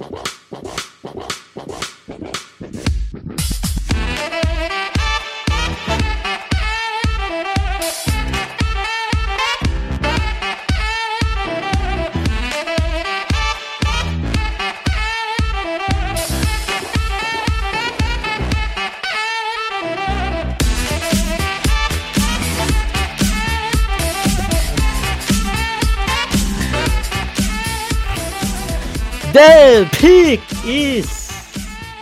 [0.00, 0.39] Wow.
[29.80, 31.30] The Pick is.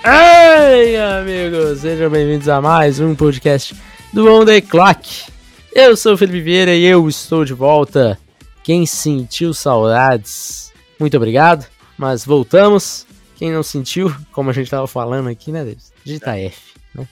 [0.05, 3.73] Ei, amigos, sejam bem-vindos a mais um podcast
[4.13, 5.31] do On The Clock.
[5.73, 8.19] Eu sou o Felipe Vieira e eu estou de volta.
[8.65, 11.69] Quem sentiu saudades, muito obrigado.
[11.97, 13.07] Mas voltamos.
[13.37, 16.59] Quem não sentiu, como a gente estava falando aqui, né, digita F.
[16.93, 17.07] Né?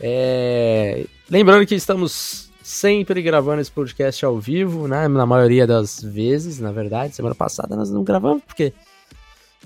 [0.00, 1.06] É...
[1.30, 5.06] Lembrando que estamos sempre gravando esse podcast ao vivo, né?
[5.06, 7.14] Na maioria das vezes, na verdade.
[7.14, 8.72] Semana passada nós não gravamos porque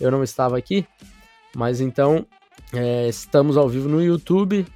[0.00, 0.86] eu não estava aqui.
[1.54, 2.26] Mas então,
[2.72, 4.66] é, estamos ao vivo no YouTube.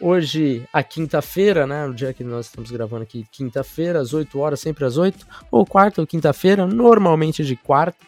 [0.00, 1.86] Hoje, a quinta-feira, né?
[1.86, 5.66] No dia que nós estamos gravando aqui, quinta-feira, às 8 horas, sempre às 8, ou
[5.66, 7.98] quarta ou quinta-feira, normalmente de quarta,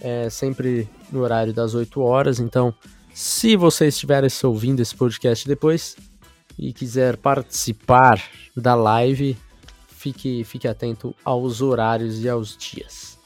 [0.00, 2.38] é, sempre no horário das 8 horas.
[2.38, 2.72] Então,
[3.12, 5.96] se você estiver ouvindo esse podcast depois
[6.58, 8.22] e quiser participar
[8.56, 9.36] da live,
[9.88, 13.18] fique, fique atento aos horários e aos dias.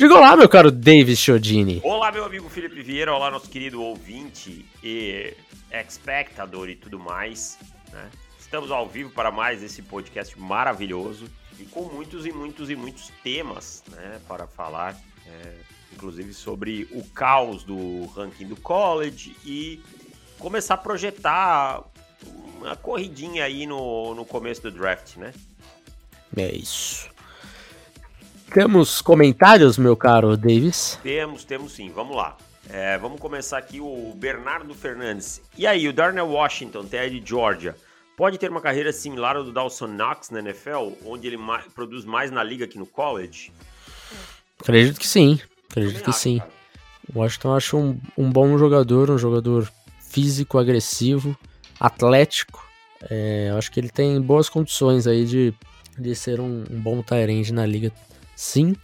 [0.00, 1.78] Diga olá, meu caro Davis Chodini.
[1.84, 3.12] Olá, meu amigo Felipe Vieira.
[3.12, 5.36] Olá, nosso querido ouvinte e
[5.70, 7.58] espectador e tudo mais.
[7.92, 8.08] Né?
[8.38, 11.26] Estamos ao vivo para mais esse podcast maravilhoso
[11.58, 15.56] e com muitos e muitos e muitos temas né, para falar, é,
[15.92, 19.82] inclusive sobre o caos do ranking do college e
[20.38, 21.84] começar a projetar
[22.56, 25.34] uma corridinha aí no, no começo do draft, né?
[26.34, 27.10] É isso.
[28.52, 30.98] Temos comentários, meu caro Davis?
[31.04, 31.88] Temos, temos sim.
[31.94, 32.36] Vamos lá.
[32.68, 35.40] É, vamos começar aqui o Bernardo Fernandes.
[35.56, 37.76] E aí, o Darnell Washington, TR de Georgia,
[38.16, 42.04] pode ter uma carreira similar ao do Dawson Knox na NFL, onde ele mais, produz
[42.04, 43.52] mais na liga que no college?
[44.60, 45.38] Acredito que sim.
[45.70, 46.38] Acredito que acho, sim.
[46.38, 46.50] Cara.
[47.14, 49.70] Washington acho um, um bom jogador, um jogador
[50.00, 51.38] físico, agressivo,
[51.78, 52.68] atlético.
[53.08, 55.54] É, acho que ele tem boas condições aí de,
[55.96, 57.92] de ser um, um bom Tyrande na liga
[58.40, 58.74] sim.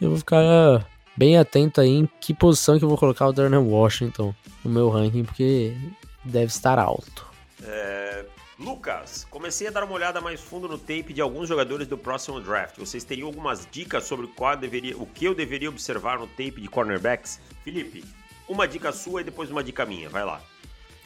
[0.00, 0.86] Eu vou ficar
[1.16, 4.34] bem atento aí em que posição que eu vou colocar o Darnell Washington
[4.64, 5.76] no meu ranking, porque
[6.24, 7.26] deve estar alto.
[7.62, 8.24] É,
[8.58, 12.40] Lucas, comecei a dar uma olhada mais fundo no tape de alguns jogadores do próximo
[12.40, 12.78] draft.
[12.78, 16.68] Vocês teriam algumas dicas sobre qual deveria, o que eu deveria observar no tape de
[16.68, 17.40] cornerbacks?
[17.62, 18.04] Felipe,
[18.48, 20.40] uma dica sua e depois uma dica minha, vai lá.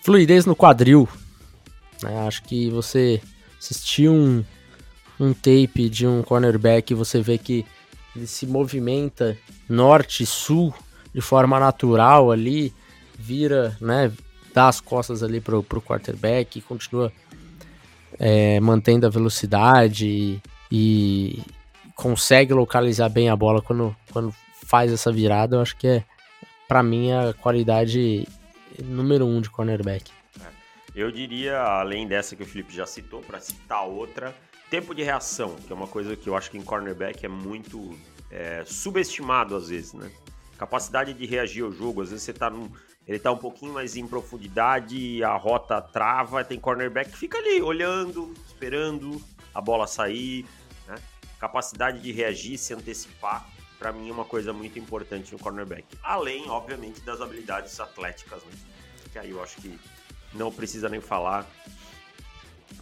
[0.03, 1.09] Fluidez no quadril.
[2.05, 3.21] É, acho que você
[3.59, 4.45] assistiu um,
[5.25, 7.65] um tape de um cornerback e você vê que
[8.15, 9.37] ele se movimenta
[9.69, 10.73] norte e sul
[11.13, 12.73] de forma natural ali,
[13.19, 14.13] vira, né,
[14.53, 17.13] dá as costas ali pro, pro quarterback, continua
[18.19, 20.41] é, mantendo a velocidade e,
[20.71, 21.43] e,
[21.95, 24.35] consegue localizar bem a bola quando, quando
[24.67, 26.05] faz essa virada, eu acho que é,
[26.67, 28.27] para mim, a qualidade
[28.83, 30.11] número um de cornerback.
[30.41, 30.49] É,
[30.95, 34.35] eu diria, além dessa que o Felipe já citou, para citar outra,
[34.75, 37.97] tempo de reação, que é uma coisa que eu acho que em cornerback é muito
[38.29, 40.11] é, subestimado às vezes, né?
[40.59, 42.69] Capacidade de reagir ao jogo, às vezes você tá num,
[43.07, 47.63] ele tá um pouquinho mais em profundidade, a rota trava, tem cornerback que fica ali
[47.63, 49.23] olhando, esperando
[49.55, 50.45] a bola sair,
[50.89, 50.97] né?
[51.39, 53.49] Capacidade de reagir, se antecipar,
[53.79, 55.85] para mim é uma coisa muito importante no cornerback.
[56.03, 58.53] Além, obviamente, das habilidades atléticas, né?
[59.13, 59.79] Que aí eu acho que
[60.33, 61.47] não precisa nem falar,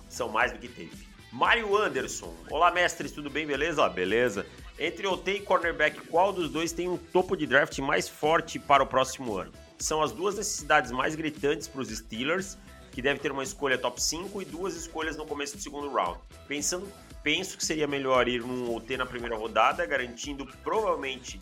[0.09, 1.12] são mais do que tape.
[1.33, 2.31] Mário Anderson.
[2.51, 3.47] Olá, mestres, tudo bem?
[3.47, 3.89] Beleza?
[3.89, 4.47] Beleza.
[4.79, 8.83] Entre OT e cornerback, qual dos dois tem um topo de draft mais forte para
[8.83, 9.51] o próximo ano?
[9.79, 12.59] São as duas necessidades mais gritantes para os Steelers,
[12.91, 16.21] que deve ter uma escolha top 5 e duas escolhas no começo do segundo round.
[16.47, 16.87] Pensando,
[17.23, 21.41] penso que seria melhor ir num OT na primeira rodada, garantindo provavelmente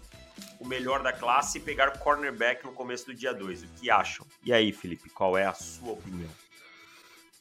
[0.60, 3.64] o melhor da classe e pegar cornerback no começo do dia 2.
[3.64, 4.24] O que acham?
[4.44, 6.30] E aí, Felipe, qual é a sua opinião?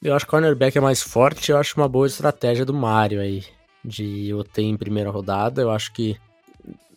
[0.02, 3.20] Eu acho que o cornerback é mais forte, eu acho uma boa estratégia do Mario
[3.20, 3.44] aí,
[3.84, 5.62] de OT em primeira rodada.
[5.62, 6.18] Eu acho que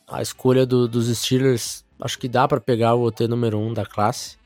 [0.06, 3.75] a escolha do, dos Steelers, acho que dá para pegar o OT número 1 um
[3.75, 4.38] da classe,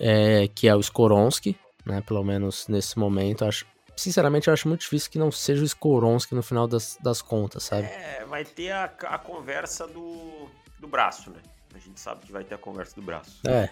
[0.00, 1.56] é, que é o Skoronski,
[1.86, 2.00] né?
[2.00, 3.44] Pelo menos nesse momento.
[3.44, 3.64] acho,
[3.94, 7.62] sinceramente, eu acho muito difícil que não seja o Skoronski no final das, das contas,
[7.62, 7.84] sabe?
[7.84, 10.48] É, vai ter a, a conversa do,
[10.80, 11.38] do braço, né?
[11.72, 13.38] A gente sabe que vai ter a conversa do braço.
[13.46, 13.70] É.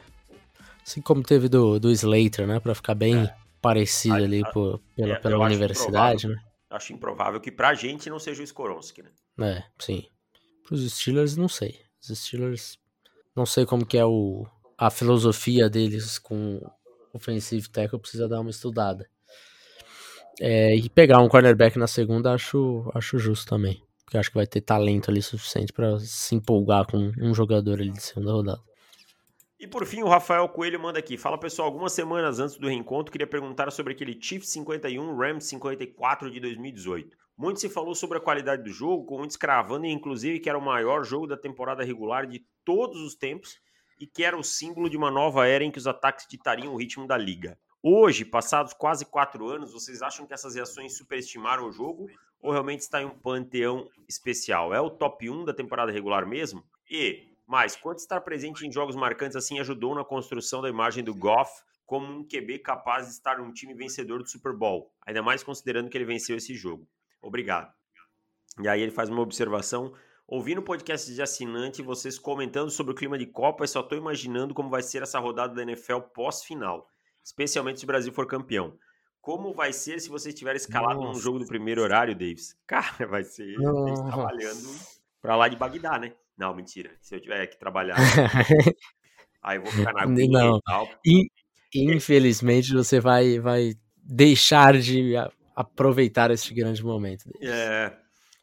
[0.86, 2.60] Assim como teve do, do Slater, né?
[2.60, 3.24] Pra ficar bem.
[3.24, 6.36] É parecido a, ali a, por, pela, é, pela universidade, né?
[6.68, 9.10] Acho improvável que pra gente não seja o Skoronski, né?
[9.40, 10.06] É, sim.
[10.66, 11.80] Pros Steelers, não sei.
[12.00, 12.78] Os Steelers
[13.34, 16.60] não sei como que é o, a filosofia deles com
[17.12, 19.08] offensive tackle, precisa dar uma estudada.
[20.40, 23.82] É, e pegar um cornerback na segunda acho, acho justo também.
[24.04, 27.90] Porque acho que vai ter talento ali suficiente para se empolgar com um jogador ali
[27.90, 28.71] de segunda rodada.
[29.62, 31.16] E por fim, o Rafael Coelho manda aqui.
[31.16, 36.28] Fala pessoal, algumas semanas antes do reencontro, queria perguntar sobre aquele Chiefs 51, Rams 54
[36.32, 37.16] de 2018.
[37.38, 40.64] Muito se falou sobre a qualidade do jogo, com muitos cravando, inclusive, que era o
[40.64, 43.60] maior jogo da temporada regular de todos os tempos
[44.00, 46.76] e que era o símbolo de uma nova era em que os ataques ditariam o
[46.76, 47.56] ritmo da liga.
[47.80, 52.08] Hoje, passados quase quatro anos, vocês acham que essas reações superestimaram o jogo
[52.40, 54.74] ou realmente está em um panteão especial?
[54.74, 56.64] É o top 1 da temporada regular mesmo?
[56.90, 61.14] E, mais, quanto estar presente em jogos marcantes assim ajudou na construção da imagem do
[61.14, 61.50] Goff
[61.84, 64.92] como um QB capaz de estar num time vencedor do Super Bowl?
[65.06, 66.88] Ainda mais considerando que ele venceu esse jogo.
[67.20, 67.72] Obrigado.
[68.62, 69.92] E aí ele faz uma observação.
[70.26, 73.98] Ouvindo o podcast de assinante, vocês comentando sobre o clima de Copa, eu só estou
[73.98, 76.88] imaginando como vai ser essa rodada da NFL pós-final
[77.24, 78.76] especialmente se o Brasil for campeão.
[79.20, 81.12] Como vai ser se você estiver escalado Nossa.
[81.12, 82.56] num jogo do primeiro horário, Davis?
[82.66, 84.68] Cara, vai ser trabalhando
[85.20, 86.12] pra lá de Bagdá, né?
[86.36, 86.90] Não, mentira.
[87.00, 87.96] Se eu tiver que trabalhar,
[89.42, 90.56] aí eu vou ficar na aguinha Não.
[90.56, 90.88] e tal.
[91.74, 95.14] infelizmente, você vai, vai deixar de
[95.54, 97.24] aproveitar este grande momento.
[97.32, 97.48] Davis.
[97.48, 97.96] É,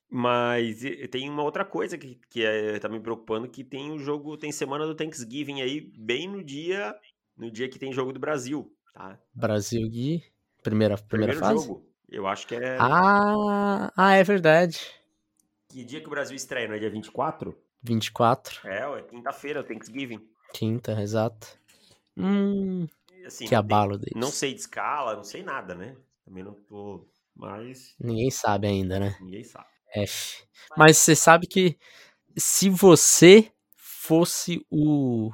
[0.10, 0.82] mas
[1.12, 4.52] tem uma outra coisa que, que é, tá me preocupando, que tem o jogo, tem
[4.52, 6.96] semana do Thanksgiving aí, bem no dia
[7.40, 9.18] no dia que tem jogo do Brasil, tá?
[9.34, 10.22] Brasil e
[10.62, 11.66] primeira, primeira Primeiro fase?
[11.66, 11.86] jogo.
[12.10, 12.76] Eu acho que é.
[12.80, 14.80] Ah, ah, é verdade.
[15.70, 16.68] Que dia que o Brasil estreia?
[16.68, 17.56] Não é dia 24?
[17.82, 18.68] 24.
[18.68, 20.28] É, é quinta-feira, Thanksgiving.
[20.54, 21.60] Quinta, exato.
[22.18, 22.88] Hum,
[23.26, 24.16] assim, que abalo deles.
[24.16, 25.96] Não sei de escala, não sei nada, né?
[26.26, 27.08] Também não tô.
[27.36, 27.96] Mas.
[28.00, 29.18] Ninguém sabe ainda, né?
[29.22, 29.68] Ninguém sabe.
[29.96, 30.44] F.
[30.78, 31.78] Mas você sabe que
[32.38, 35.32] se você fosse o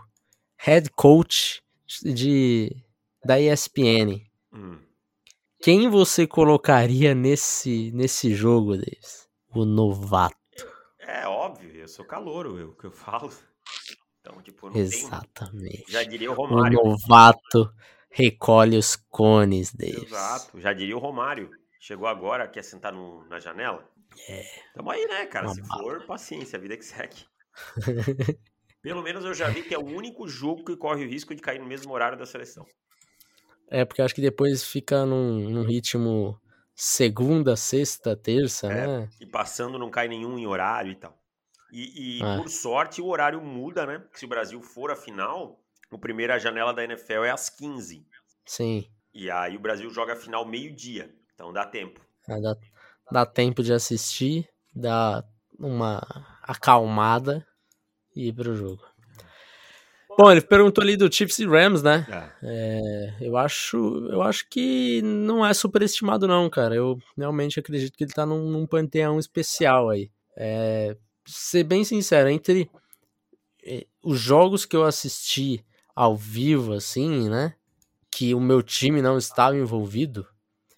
[0.58, 1.62] head coach
[2.04, 2.76] de
[3.24, 4.22] da ESPN,
[4.54, 4.78] hum.
[5.60, 9.28] quem você colocaria nesse, nesse jogo, Davis?
[9.50, 10.36] O novato.
[11.08, 13.32] É, óbvio, eu sou calouro, eu que eu falo.
[14.20, 15.86] Então, tipo, não Exatamente.
[15.88, 16.80] Já diria o Romário.
[16.80, 17.72] O novato
[18.10, 20.04] recolhe os cones, Davis.
[20.04, 21.50] Exato, já diria o Romário.
[21.80, 23.88] Chegou agora, quer sentar no, na janela?
[24.28, 24.44] É.
[24.74, 25.46] Tamo aí, né, cara?
[25.46, 25.84] Uma Se bala.
[25.84, 27.26] for, paciência, a vida é que segue.
[28.82, 31.42] Pelo menos eu já vi que é o único jogo que corre o risco de
[31.42, 32.66] cair no mesmo horário da seleção.
[33.68, 36.40] É, porque acho que depois fica num, num ritmo
[36.76, 39.10] segunda, sexta, terça, é, né?
[39.20, 41.18] E passando não cai nenhum em horário e tal.
[41.72, 42.38] E, e é.
[42.38, 44.00] por sorte o horário muda, né?
[44.00, 45.60] Porque se o Brasil for a final,
[45.92, 48.06] a primeira janela da NFL é às 15.
[48.46, 48.86] Sim.
[49.14, 51.14] E aí o Brasil joga a final meio-dia.
[51.34, 52.02] Então dá tempo.
[52.28, 52.56] É, dá,
[53.12, 55.24] dá tempo de assistir, dá
[55.58, 56.02] uma
[56.44, 57.46] acalmada
[58.16, 58.84] e ir pro jogo.
[60.18, 62.08] Bom, ele perguntou ali do Chiefs e Rams, né?
[62.10, 62.30] É.
[62.42, 63.78] É, eu acho,
[64.10, 66.74] eu acho que não é superestimado não, cara.
[66.74, 70.10] Eu realmente acredito que ele tá num, num panteão especial aí.
[70.38, 70.96] É,
[71.26, 72.70] ser bem sincero, entre
[73.66, 77.56] é, os jogos que eu assisti ao vivo, assim, né?
[78.10, 80.26] Que o meu time não estava envolvido,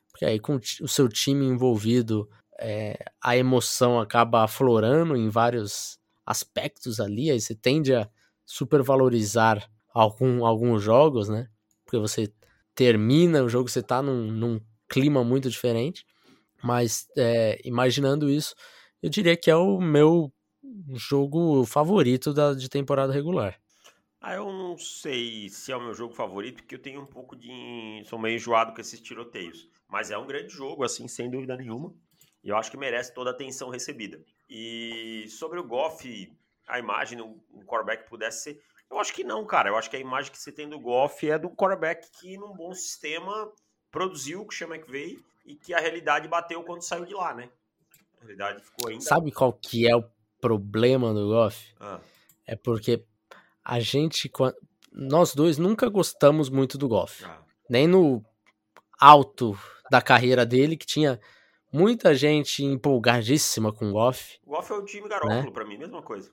[0.09, 2.27] porque aí com o seu time envolvido,
[2.59, 8.09] é, a emoção acaba aflorando em vários aspectos ali, aí você tende a
[8.47, 11.49] supervalorizar algum, alguns jogos, né?
[11.83, 12.33] Porque você
[12.73, 16.05] termina o jogo, você tá num, num clima muito diferente.
[16.63, 18.55] Mas é, imaginando isso,
[19.03, 20.33] eu diria que é o meu
[20.95, 23.59] jogo favorito da, de temporada regular.
[24.19, 27.35] Ah, eu não sei se é o meu jogo favorito, porque eu tenho um pouco
[27.35, 28.01] de.
[28.05, 29.69] sou meio enjoado com esses tiroteios.
[29.87, 31.93] Mas é um grande jogo, assim, sem dúvida nenhuma.
[32.43, 34.23] E eu acho que merece toda a atenção recebida.
[34.49, 36.31] E sobre o Goff,
[36.67, 38.61] a imagem, um quarterback pudesse ser.
[38.89, 39.69] Eu acho que não, cara.
[39.69, 42.53] Eu acho que a imagem que você tem do Goff é do quarterback que, num
[42.53, 43.51] bom sistema,
[43.91, 47.33] produziu o que chama que veio e que a realidade bateu quando saiu de lá,
[47.33, 47.49] né?
[48.19, 49.01] A realidade ficou ainda.
[49.01, 50.03] Sabe qual que é o
[50.39, 51.73] problema do Goff?
[51.79, 51.99] Ah.
[52.45, 53.03] É porque
[53.63, 54.31] a gente.
[54.91, 57.23] Nós dois nunca gostamos muito do Goff.
[57.25, 57.41] Ah.
[57.69, 58.23] Nem no
[58.99, 59.57] alto
[59.91, 61.19] da carreira dele, que tinha
[61.71, 64.39] muita gente empolgadíssima com o Goff.
[64.45, 65.51] O Goff é o time Garópolo, né?
[65.51, 66.31] pra mim, mesma coisa.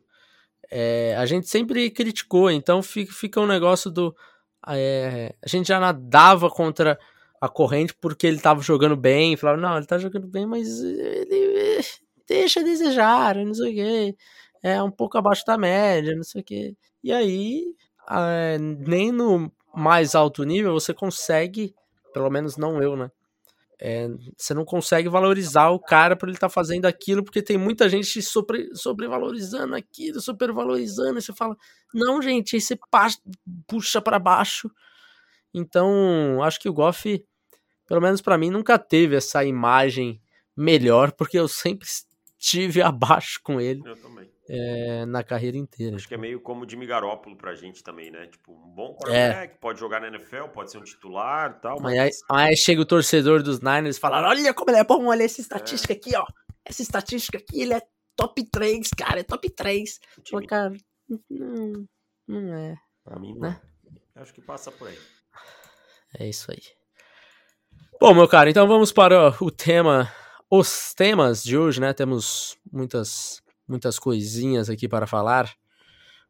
[0.70, 4.14] É, a gente sempre criticou, então fica, fica um negócio do.
[4.68, 6.98] É, a gente já nadava contra
[7.40, 11.80] a corrente porque ele tava jogando bem, falava, não, ele tá jogando bem, mas ele
[12.26, 14.16] deixa a desejar, não sei o quê.
[14.62, 16.74] É um pouco abaixo da média, não sei o quê.
[17.02, 17.64] E aí,
[18.86, 21.74] nem no mais alto nível você consegue,
[22.12, 23.10] pelo menos não eu, né?
[23.80, 27.58] É, você não consegue valorizar o cara por ele estar tá fazendo aquilo, porque tem
[27.58, 31.56] muita gente sobre, sobrevalorizando aquilo, supervalorizando, e você fala,
[31.92, 32.78] não, gente, aí você
[33.66, 34.70] puxa para baixo.
[35.52, 37.24] Então, acho que o Goff,
[37.86, 40.20] pelo menos para mim, nunca teve essa imagem
[40.56, 43.82] melhor, porque eu sempre estive abaixo com ele.
[43.84, 45.96] Eu também é, na carreira inteira.
[45.96, 48.26] Acho que é meio como o Jimmy Garoppolo pra gente também, né?
[48.26, 48.94] Tipo, um bom é.
[48.94, 49.58] quarterback, é.
[49.58, 51.80] pode jogar na NFL, pode ser um titular e tal.
[51.80, 51.98] Mas...
[52.30, 55.22] Aí, aí, chega o torcedor dos Niners e fala: olha como ele é bom, olha
[55.22, 55.96] essa estatística é.
[55.96, 56.26] aqui, ó.
[56.64, 57.82] Essa estatística aqui, ele é
[58.16, 60.00] top 3, cara, é top 3.
[60.30, 60.72] Fala, cara,
[61.30, 61.86] não,
[62.26, 62.76] não é.
[63.02, 63.50] Pra mim, não.
[63.50, 63.60] Né?
[64.16, 64.98] Acho que passa por aí.
[66.18, 66.62] É isso aí.
[68.00, 70.12] Bom, meu cara, então vamos para o tema,
[70.50, 71.92] os temas de hoje, né?
[71.92, 75.54] Temos muitas muitas coisinhas aqui para falar.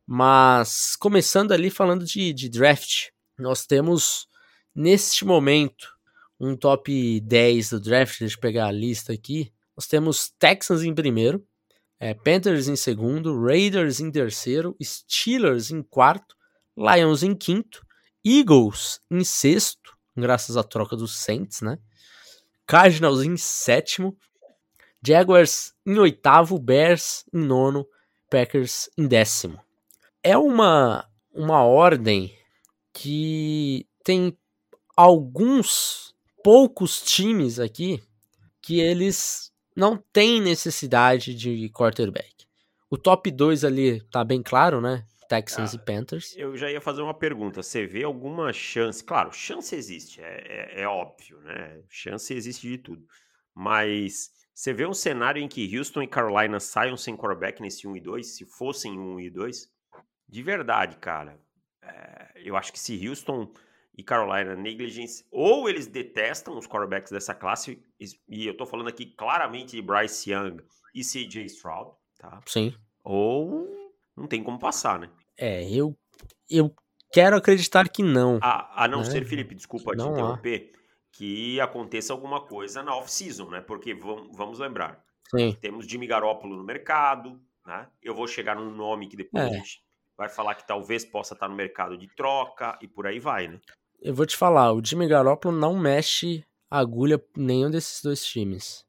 [0.06, 4.26] Mas começando ali falando de, de draft, nós temos
[4.74, 5.94] neste momento
[6.38, 8.18] um top 10 do draft.
[8.18, 9.52] Deixa eu pegar a lista aqui.
[9.76, 11.44] Nós temos Texans em primeiro,
[11.98, 16.36] é, Panthers em segundo, Raiders em terceiro, Steelers em quarto,
[16.76, 17.84] Lions em quinto,
[18.24, 21.78] Eagles em sexto, graças à troca dos Saints, né?
[22.66, 24.16] Cardinals em sétimo,
[25.06, 27.86] Jaguars em oitavo, Bears em nono,
[28.30, 29.60] Packers em décimo.
[30.22, 32.34] É uma, uma ordem
[32.92, 34.36] que tem
[34.96, 38.02] alguns poucos times aqui
[38.62, 42.46] que eles não têm necessidade de quarterback.
[42.88, 45.04] O top 2 ali tá bem claro, né?
[45.28, 46.36] Texans ah, e Panthers.
[46.36, 47.62] Eu já ia fazer uma pergunta.
[47.62, 49.02] Você vê alguma chance?
[49.02, 50.44] Claro, chance existe, é,
[50.76, 51.82] é, é óbvio, né?
[51.88, 53.04] Chance existe de tudo.
[53.54, 57.96] Mas você vê um cenário em que Houston e Carolina saiam sem quarterback nesse 1
[57.96, 59.68] e 2, se fossem 1 e 2?
[60.28, 61.36] De verdade, cara.
[61.82, 63.52] É, eu acho que se Houston
[63.96, 67.82] e Carolina negligência, ou eles detestam os quarterbacks dessa classe,
[68.28, 70.58] e eu tô falando aqui claramente de Bryce Young
[70.94, 72.40] e CJ Stroud, tá?
[72.46, 72.74] Sim.
[73.02, 73.68] Ou
[74.16, 75.10] não tem como passar, né?
[75.36, 75.96] É, eu,
[76.48, 76.74] eu
[77.12, 78.38] quero acreditar que não.
[78.40, 79.04] A, a não né?
[79.04, 80.72] ser, Felipe, desculpa não te interromper.
[80.72, 80.83] Há
[81.16, 83.60] que aconteça alguma coisa na off-season, né?
[83.60, 85.56] Porque vamos lembrar, Sim.
[85.60, 87.88] temos Jimmy Garoppolo no mercado, né?
[88.02, 89.46] Eu vou chegar num nome que depois é.
[89.48, 89.80] a gente
[90.16, 93.60] vai falar que talvez possa estar no mercado de troca e por aí vai, né?
[94.02, 98.84] Eu vou te falar, o Jimmy Garoppolo não mexe agulha nenhum desses dois times.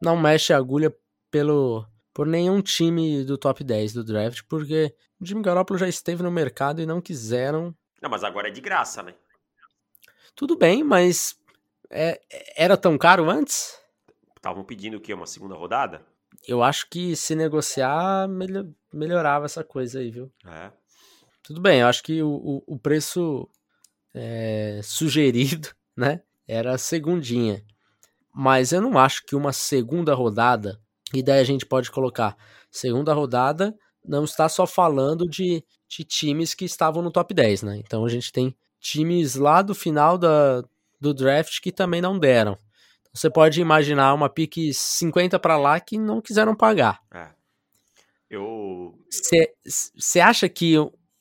[0.00, 0.94] Não mexe agulha
[1.30, 6.22] pelo por nenhum time do top 10 do draft, porque o Jimmy Garoppolo já esteve
[6.22, 7.74] no mercado e não quiseram.
[8.02, 9.14] Não, mas agora é de graça, né?
[10.34, 11.36] Tudo bem, mas
[11.92, 12.20] é,
[12.56, 13.78] era tão caro antes?
[14.36, 15.12] Estavam pedindo o quê?
[15.12, 16.04] Uma segunda rodada?
[16.48, 20.32] Eu acho que se negociar, melhor, melhorava essa coisa aí, viu?
[20.46, 20.72] É.
[21.42, 23.48] Tudo bem, eu acho que o, o, preço
[24.14, 26.22] é, sugerido, né?
[26.48, 27.62] Era segundinha.
[28.34, 30.80] Mas eu não acho que uma segunda rodada,
[31.12, 32.36] e daí a gente pode colocar,
[32.70, 37.76] segunda rodada não está só falando de, de times que estavam no top 10, né?
[37.76, 40.64] Então a gente tem times lá do final da,
[41.02, 42.56] do draft que também não deram.
[43.12, 47.00] Você pode imaginar uma pique 50 para lá que não quiseram pagar.
[47.12, 47.28] É.
[48.30, 48.98] Eu.
[49.10, 50.76] Você acha que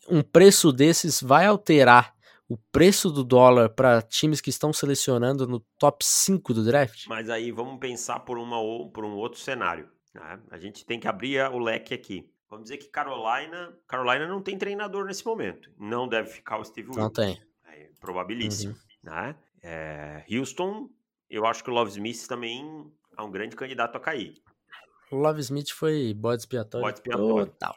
[0.07, 2.15] um preço desses vai alterar
[2.47, 7.07] o preço do dólar para times que estão selecionando no top 5 do draft?
[7.07, 8.57] Mas aí vamos pensar por, uma,
[8.91, 9.89] por um outro cenário.
[10.13, 10.39] Né?
[10.49, 12.29] A gente tem que abrir o leque aqui.
[12.49, 15.71] Vamos dizer que Carolina, Carolina não tem treinador nesse momento.
[15.77, 17.03] Não deve ficar o Steve Wilkes.
[17.03, 17.41] Não tem.
[17.65, 18.73] É probabilíssimo.
[18.73, 19.11] Uhum.
[19.11, 19.35] Né?
[19.63, 20.89] É, Houston,
[21.29, 24.41] eu acho que o Love Smith também é um grande candidato a cair.
[25.11, 26.85] O Love Smith foi bode expiatório.
[26.85, 27.51] Bode expiatório.
[27.51, 27.75] Total.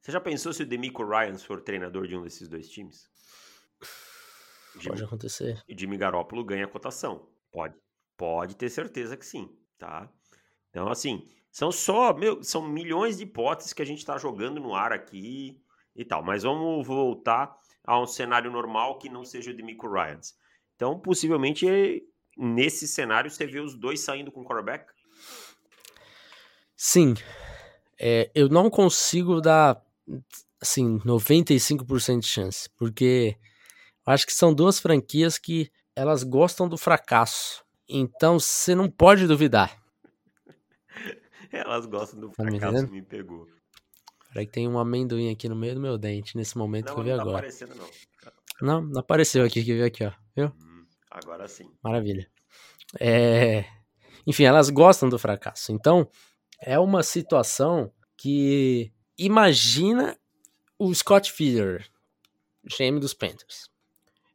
[0.00, 3.08] Você já pensou se o Demico Ryan for treinador de um desses dois times?
[4.74, 5.62] Pode Jimmy, acontecer.
[5.68, 7.28] E Jimmy Garoppolo ganha a cotação.
[7.50, 7.74] Pode.
[8.16, 9.48] Pode ter certeza que sim,
[9.78, 10.08] tá?
[10.70, 14.74] Então, assim, são só, meu, são milhões de hipóteses que a gente está jogando no
[14.74, 15.60] ar aqui
[15.96, 16.22] e tal.
[16.22, 20.20] Mas vamos voltar a um cenário normal que não seja o Demico Ryan.
[20.76, 21.66] Então, possivelmente,
[22.36, 24.86] nesse cenário, você vê os dois saindo com o quarterback?
[26.76, 27.14] Sim.
[27.98, 29.80] É, eu não consigo dar,
[30.60, 33.36] assim, 95% de chance, porque
[34.04, 37.64] acho que são duas franquias que elas gostam do fracasso.
[37.88, 39.80] Então, você não pode duvidar.
[41.52, 43.46] elas gostam do tá fracasso, me, me pegou.
[44.28, 47.00] Peraí que tem um amendoim aqui no meio do meu dente, nesse momento não, que
[47.00, 47.48] eu vi não tá agora.
[48.60, 50.12] Não, não apareceu aqui, que veio aqui, ó.
[50.36, 50.52] Viu?
[51.14, 51.70] Agora sim.
[51.82, 52.30] Maravilha.
[53.00, 53.64] É...
[54.26, 55.72] Enfim, elas gostam do fracasso.
[55.72, 56.08] Então,
[56.60, 60.18] é uma situação que imagina
[60.78, 61.88] o Scott Feeder,
[62.64, 63.70] GM dos Panthers.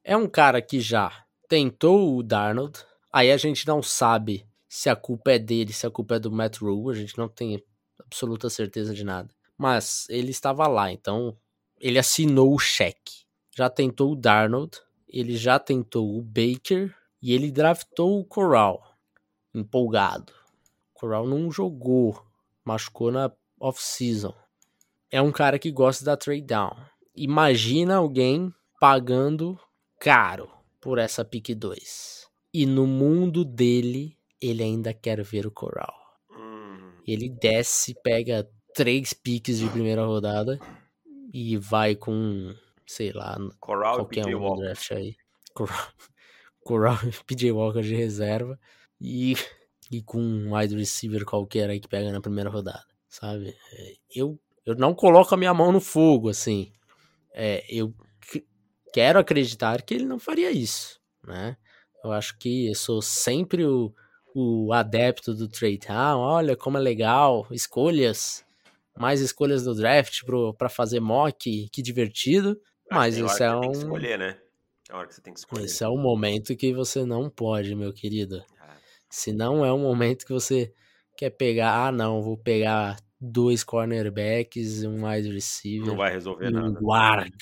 [0.04, 2.80] É um cara que já tentou o Darnold
[3.12, 6.32] Aí a gente não sabe se a culpa é dele, se a culpa é do
[6.32, 7.64] Matt Rule, a gente não tem
[8.00, 9.30] absoluta certeza de nada.
[9.58, 11.36] Mas ele estava lá, então
[11.80, 13.26] ele assinou o cheque.
[13.56, 18.98] Já tentou o Darnold, ele já tentou o Baker e ele draftou o Corral.
[19.54, 20.32] Empolgado.
[20.96, 22.24] O Corral não jogou,
[22.64, 24.34] machucou na off-season.
[25.12, 26.76] É um cara que gosta da trade down.
[27.16, 29.60] Imagina alguém pagando
[30.00, 30.50] caro
[30.80, 32.28] por essa pick 2.
[32.54, 35.94] E no mundo dele, ele ainda quer ver o Corral.
[36.32, 40.60] Hum, Ele desce, pega três piques de primeira rodada
[41.34, 42.54] e vai com,
[42.90, 44.62] sei lá, Corral qualquer um no Walker.
[44.64, 45.16] draft aí.
[45.54, 45.88] Corral,
[46.64, 48.60] Corral PJ Walker de reserva
[49.00, 49.36] e,
[49.92, 53.56] e com um wide receiver qualquer aí que pega na primeira rodada, sabe?
[53.74, 56.72] É, Eu, eu não coloco a minha mão no fogo, assim.
[57.34, 58.46] É, eu que-
[58.94, 61.58] quero acreditar que ele não faria isso, né?
[62.04, 63.94] Eu acho que eu sou sempre o,
[64.34, 66.22] o adepto do trade down.
[66.22, 68.44] Olha como é legal, escolhas,
[68.98, 70.22] mais escolhas do draft
[70.58, 72.60] pra fazer mock, que divertido.
[72.92, 74.42] Mas tem hora isso que é você tem que um, escolher, né?
[74.86, 75.66] Tem hora que você tem que escolher.
[75.66, 78.44] esse é um momento que você não pode, meu querido.
[78.60, 78.78] Ah,
[79.10, 80.74] Se não é um momento que você
[81.18, 86.52] quer pegar, ah não, vou pegar dois cornerbacks, um wide receiver Não vai resolver um
[86.52, 86.80] nada.
[86.80, 87.42] guard.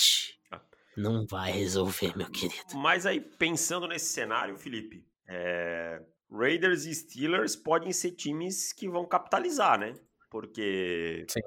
[0.52, 0.62] Ah.
[0.98, 2.76] Não vai resolver, meu querido.
[2.76, 6.02] Mas aí, pensando nesse cenário, Felipe, é,
[6.32, 9.94] Raiders e Steelers podem ser times que vão capitalizar, né?
[10.30, 11.42] Porque Sim.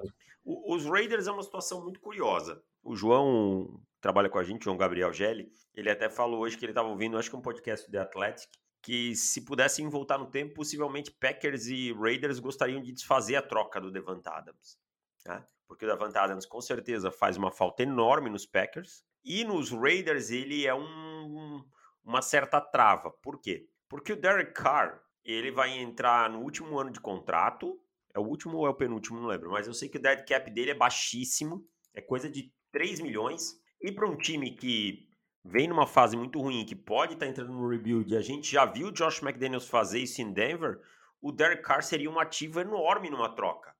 [0.45, 2.63] os Raiders é uma situação muito curiosa.
[2.83, 6.71] O João trabalha com a gente, João Gabriel Gelli, ele até falou hoje que ele
[6.71, 8.49] estava ouvindo, acho que um podcast do The Athletic,
[8.81, 13.79] que se pudessem voltar no tempo, possivelmente Packers e Raiders gostariam de desfazer a troca
[13.79, 14.79] do Devant Adams.
[15.25, 15.45] né?
[15.67, 19.05] Porque o Devant Adams com certeza faz uma falta enorme nos Packers.
[19.23, 21.63] E nos Raiders ele é um,
[22.03, 23.11] uma certa trava.
[23.11, 23.69] Por quê?
[23.87, 27.79] Porque o Derek Carr, ele vai entrar no último ano de contrato.
[28.13, 29.51] É o último ou é o penúltimo, não lembro.
[29.51, 31.63] Mas eu sei que o dead cap dele é baixíssimo.
[31.93, 33.59] É coisa de 3 milhões.
[33.81, 35.09] E para um time que
[35.43, 38.87] vem numa fase muito ruim, que pode estar entrando no rebuild, a gente já viu
[38.87, 40.79] o Josh McDaniels fazer isso em Denver,
[41.21, 43.75] o Derek Carr seria um ativo enorme numa troca.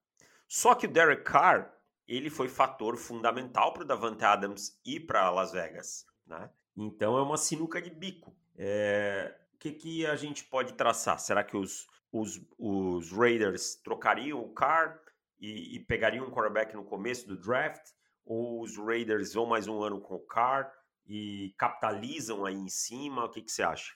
[0.47, 1.71] Só que o Derek Carr,
[2.08, 6.49] ele foi fator fundamental para o Davante Adams ir para Las Vegas, né?
[6.75, 8.36] Então é uma sinuca de bico.
[8.58, 11.19] É, O que, que a gente pode traçar?
[11.19, 14.99] Será que os, os, os Raiders trocariam o Carr
[15.39, 17.82] e, e pegariam um quarterback no começo do draft?
[18.25, 20.71] Ou os Raiders vão mais um ano com o Carr
[21.07, 23.25] e capitalizam aí em cima?
[23.25, 23.93] O que, que você acha?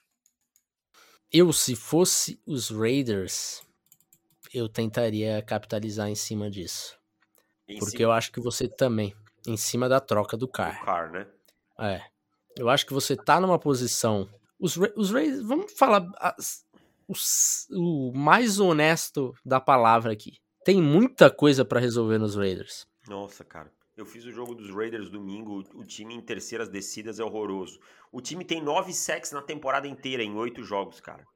[1.32, 3.62] Eu, se fosse os Raiders,
[4.52, 6.98] eu tentaria capitalizar em cima disso.
[7.68, 9.14] Em Porque cima eu acho que você também,
[9.46, 10.84] em cima da troca do do Carr.
[10.84, 11.26] Carr, né?
[11.78, 12.02] É.
[12.56, 14.28] Eu acho que você tá numa posição.
[14.58, 15.42] Os, os Raiders.
[15.42, 16.64] Vamos falar as-
[17.08, 20.38] os- o mais honesto da palavra aqui.
[20.64, 22.86] Tem muita coisa pra resolver nos Raiders.
[23.08, 23.70] Nossa, cara.
[23.96, 25.64] Eu fiz o jogo dos Raiders domingo.
[25.74, 27.80] O time em terceiras descidas é horroroso.
[28.12, 31.26] O time tem nove sacks na temporada inteira, em oito jogos, cara.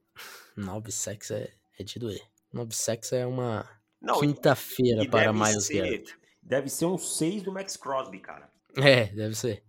[0.54, 2.20] 9 sacks é, é de doer.
[2.52, 3.66] 9 sacks é uma
[4.02, 6.18] e- quinta-feira e para Miles ser, Garrett.
[6.42, 8.50] Deve ser um seis do Max Crosby, cara.
[8.76, 9.62] É, deve ser.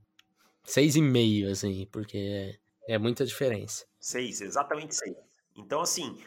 [0.65, 3.85] 6,5, assim, porque é, é muita diferença.
[3.99, 5.15] Seis, exatamente seis.
[5.55, 6.17] Então, assim,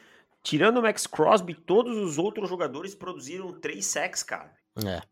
[0.42, 4.54] tirando o Max Crosby, todos os outros jogadores produziram três sacks, cara.
[4.84, 5.02] É.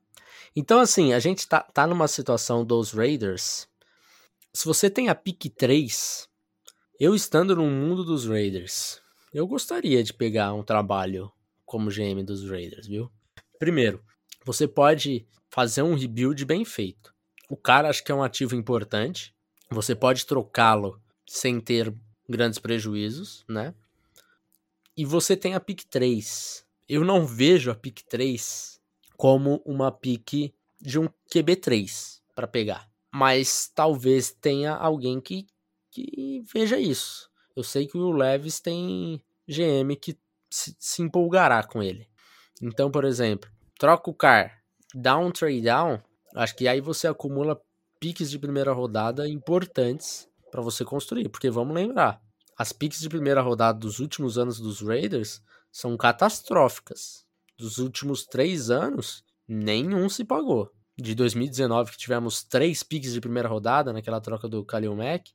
[0.54, 3.66] Então, assim, a gente tá, tá numa situação dos Raiders.
[4.52, 6.28] Se você tem a pick 3,
[7.00, 9.00] eu estando no mundo dos Raiders,
[9.32, 11.32] eu gostaria de pegar um trabalho
[11.64, 13.10] como GM dos Raiders, viu?
[13.58, 14.04] Primeiro,
[14.44, 17.14] você pode fazer um rebuild bem feito.
[17.48, 19.34] O cara acho que é um ativo importante.
[19.70, 21.94] Você pode trocá-lo sem ter
[22.28, 23.74] grandes prejuízos, né?
[24.94, 26.66] E você tem a pick 3.
[26.86, 28.81] Eu não vejo a pick 3
[29.22, 32.90] como uma pick de um QB3 para pegar.
[33.14, 35.46] Mas talvez tenha alguém que,
[35.92, 37.30] que veja isso.
[37.54, 40.18] Eu sei que o Levis tem GM que
[40.50, 42.08] se, se empolgará com ele.
[42.60, 44.60] Então, por exemplo, troca o car,
[44.92, 46.02] dá um trade down,
[46.34, 47.62] acho que aí você acumula
[48.00, 52.20] piques de primeira rodada importantes para você construir, porque vamos lembrar,
[52.58, 57.24] as piques de primeira rodada dos últimos anos dos Raiders são catastróficas.
[57.62, 60.72] Dos últimos três anos, nenhum se pagou.
[60.98, 65.30] De 2019, que tivemos três piques de primeira rodada naquela troca do Khalil Mack,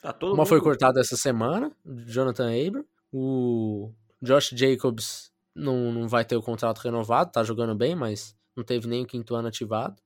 [0.00, 1.70] Tá uma foi mundo- cortada essa semana,
[2.06, 2.84] Jonathan Abram.
[3.12, 3.92] O
[4.22, 8.86] Josh Jacobs não, não vai ter o contrato renovado, tá jogando bem, mas não teve
[8.88, 10.00] nem o quinto ano ativado.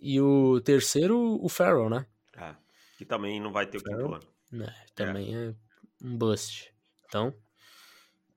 [0.00, 2.06] E o terceiro, o Farrell, né?
[2.36, 2.54] É,
[2.98, 4.14] que também não vai ter o quinto Farrell.
[4.52, 4.64] ano.
[4.64, 5.54] É, também é.
[6.02, 6.72] um bust.
[7.06, 7.34] Então,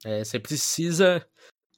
[0.03, 1.25] é, você precisa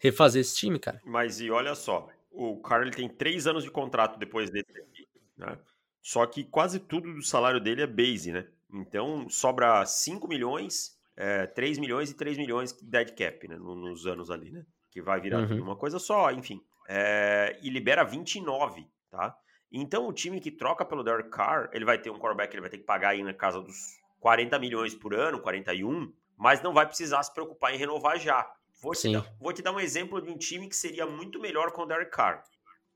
[0.03, 1.01] refazer esse time, cara.
[1.05, 5.57] Mas e olha só, o Carl tem três anos de contrato depois desse aqui, né?
[6.01, 8.45] Só que quase tudo do salário dele é base, né?
[8.73, 13.55] Então sobra 5 milhões, é, 3 milhões e 3 milhões de dead cap, né?
[13.55, 14.65] Nos anos ali, né?
[14.91, 15.61] Que vai virar uhum.
[15.61, 16.61] uma coisa só, enfim.
[16.89, 19.37] É, e libera 29, tá?
[19.71, 22.69] Então o time que troca pelo Derek Carr, ele vai ter um quarterback, ele vai
[22.69, 26.85] ter que pagar aí na casa dos 40 milhões por ano, 41, mas não vai
[26.85, 28.45] precisar se preocupar em renovar já.
[28.83, 31.71] Vou te, dar, vou te dar um exemplo de um time que seria muito melhor
[31.71, 32.43] com o Derek Carr.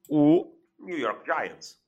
[0.10, 1.82] O New York Giants.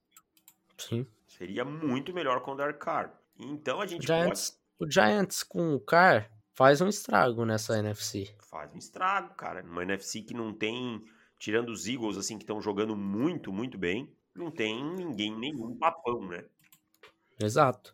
[0.78, 1.06] Sim.
[1.28, 3.14] Seria muito melhor com o Derek Carr.
[3.38, 4.90] Então a gente o Giants, pode...
[4.90, 8.34] O Giants com o Carr faz um estrago nessa NFC.
[8.50, 9.62] Faz um estrago, cara.
[9.62, 11.04] Numa NFC que não tem,
[11.38, 16.26] tirando os Eagles, assim, que estão jogando muito, muito bem, não tem ninguém, nenhum papão,
[16.26, 16.46] né?
[17.38, 17.94] Exato.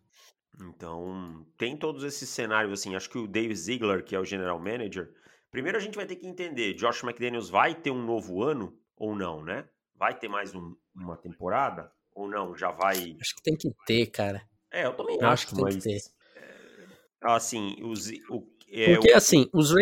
[0.61, 2.95] Então, tem todos esses cenários, assim.
[2.95, 5.11] Acho que o Dave Ziegler, que é o general manager,
[5.55, 9.15] Primeiro a gente vai ter que entender, Josh McDaniels vai ter um novo ano ou
[9.15, 9.65] não, né?
[9.95, 12.57] Vai ter mais um, uma temporada ou não?
[12.57, 13.15] Já vai...
[13.21, 14.45] Acho que tem que ter, cara.
[14.69, 15.81] É, eu também eu acho, acho que mas...
[15.81, 16.11] tem que ter.
[16.35, 19.15] É, assim, os, o, é, Porque, o...
[19.15, 19.79] assim, os, Ra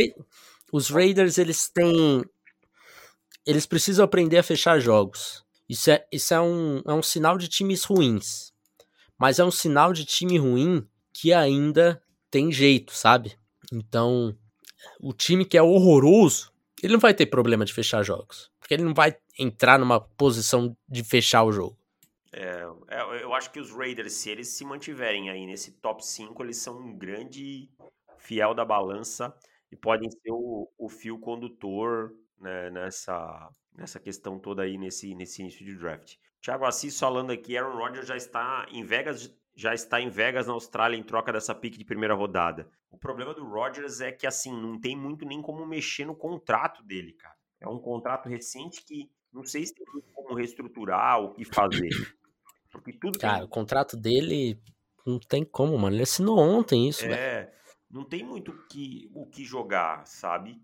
[0.71, 2.23] os Raiders, eles têm...
[3.43, 5.43] Eles precisam aprender a fechar jogos.
[5.67, 8.53] Isso é, isso é, um, é um sinal de times ruins.
[9.17, 13.35] Mas é um sinal de time ruim que ainda tem jeito, sabe?
[13.71, 14.37] Então,
[14.99, 18.51] o time que é horroroso, ele não vai ter problema de fechar jogos.
[18.59, 21.77] Porque ele não vai entrar numa posição de fechar o jogo.
[22.31, 26.43] É, é eu acho que os Raiders, se eles se mantiverem aí nesse top 5,
[26.43, 27.69] eles são um grande
[28.17, 29.33] fiel da balança
[29.71, 35.41] e podem ser o, o fio condutor né, nessa, nessa questão toda aí, nesse, nesse
[35.41, 36.15] início de draft.
[36.41, 40.53] Thiago Assis falando aqui, Aaron Rodgers já está em Vegas já está em Vegas, na
[40.53, 42.69] Austrália, em troca dessa pique de primeira rodada.
[42.89, 46.83] O problema do Rodgers é que, assim, não tem muito nem como mexer no contrato
[46.83, 47.35] dele, cara.
[47.59, 51.89] É um contrato recente que não sei se tem como reestruturar, o que fazer.
[52.71, 53.45] Porque tudo Cara, tem...
[53.45, 54.59] o contrato dele
[55.05, 55.95] não tem como, mano.
[55.95, 57.53] Ele assinou ontem isso, É,
[57.89, 60.61] não tem muito o que, o que jogar, sabe?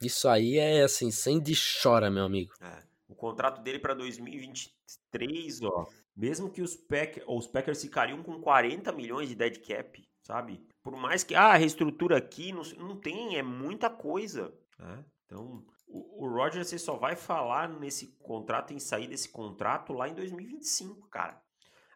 [0.00, 2.52] Isso aí é, assim, sem de chora, meu amigo.
[2.60, 2.82] É.
[3.08, 8.92] O contrato dele para 2023, ó, mesmo que os, Pack, os Packers ficariam com 40
[8.92, 10.64] milhões de dead cap, sabe?
[10.82, 14.52] Por mais que, ah, reestrutura aqui, não, não tem, é muita coisa.
[14.78, 15.04] Né?
[15.26, 20.14] Então, o, o você só vai falar nesse contrato, em sair desse contrato lá em
[20.14, 21.40] 2025, cara.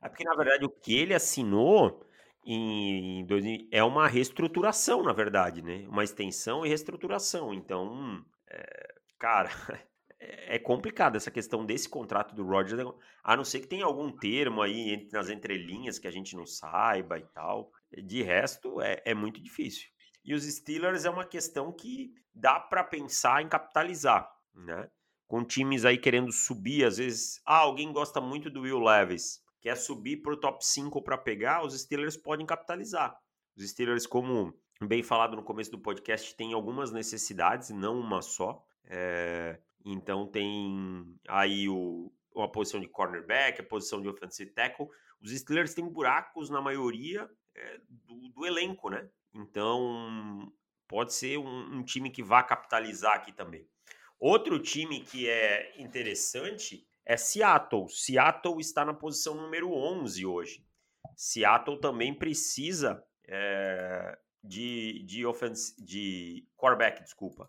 [0.02, 2.06] É porque, na verdade, o que ele assinou
[2.44, 5.86] em, em é uma reestruturação, na verdade, né?
[5.88, 7.52] Uma extensão e reestruturação.
[7.52, 9.50] Então, é, cara,
[10.26, 12.82] é, é complicado essa questão desse contrato do Rodgers,
[13.22, 17.18] a não ser que tenha algum termo aí nas entrelinhas que a gente não saiba
[17.18, 17.70] e tal.
[18.04, 19.88] De resto, é, é muito difícil.
[20.24, 24.90] E os Steelers é uma questão que dá para pensar em capitalizar, né?
[25.28, 29.76] Com times aí querendo subir, às vezes, ah, alguém gosta muito do Will Levis, quer
[29.76, 33.16] subir para o top 5 para pegar, os Steelers podem capitalizar.
[33.56, 38.62] Os Steelers, como bem falado no começo do podcast, têm algumas necessidades, não uma só.
[38.84, 44.88] É, então tem aí o, uma posição de cornerback, a posição de offensive tackle.
[45.22, 49.08] Os Steelers têm buracos na maioria é, do, do, elenco, né?
[49.32, 50.52] Então
[50.88, 53.64] pode ser um, um, time que vá capitalizar aqui também.
[54.18, 57.88] Outro time que é interessante é Seattle.
[57.88, 60.66] Seattle está na posição número 11 hoje.
[61.14, 67.48] Seattle também precisa é, de, de, offense, de quarterback, desculpa.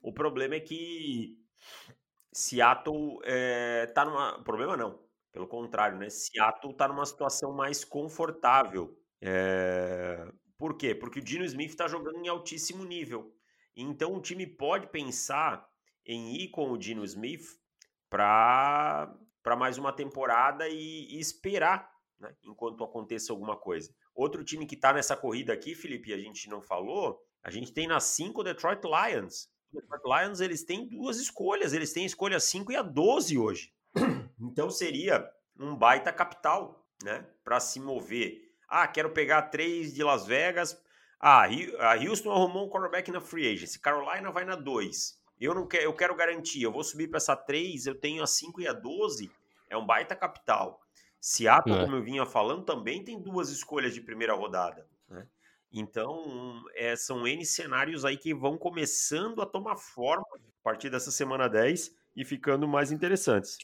[0.00, 1.38] O problema é que
[2.32, 4.42] Seattle é, tá numa.
[4.42, 4.98] Problema não.
[5.32, 6.08] Pelo contrário, né?
[6.08, 8.96] Seattle tá numa situação mais confortável.
[9.20, 10.30] É...
[10.56, 10.94] Por quê?
[10.94, 13.32] Porque o Dino Smith está jogando em altíssimo nível.
[13.76, 15.68] Então o time pode pensar
[16.04, 17.46] em ir com o Dino Smith
[18.10, 19.16] para
[19.56, 22.34] mais uma temporada e, e esperar né?
[22.42, 23.94] enquanto aconteça alguma coisa.
[24.14, 27.86] Outro time que está nessa corrida aqui, Felipe, a gente não falou, a gente tem
[27.86, 29.48] na 5 o Detroit Lions.
[29.72, 33.72] Detroit Lions eles têm duas escolhas, eles têm a escolha 5 e a 12 hoje.
[34.40, 35.28] Então seria
[35.58, 38.40] um baita capital, né, para se mover.
[38.68, 40.80] Ah, quero pegar três de Las Vegas.
[41.18, 41.46] Ah,
[41.80, 43.80] a Houston arrumou um quarterback na free agency.
[43.80, 45.18] Carolina vai na 2.
[45.40, 48.26] Eu não quero, eu quero garantir, eu vou subir para essa 3, eu tenho a
[48.26, 49.30] 5 e a 12.
[49.68, 50.80] É um baita capital.
[51.20, 51.84] Seattle, é.
[51.84, 54.86] como eu vinha falando, também tem duas escolhas de primeira rodada.
[55.72, 61.10] Então, é, são N cenários aí que vão começando a tomar forma a partir dessa
[61.10, 63.58] semana 10 e ficando mais interessantes.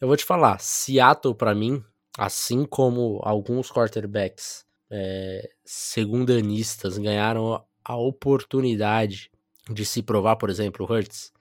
[0.00, 1.82] Eu vou te falar, Seattle para mim,
[2.18, 9.30] assim como alguns quarterbacks é, segundanistas ganharam a oportunidade
[9.68, 11.32] de se provar, por exemplo, o Hurts,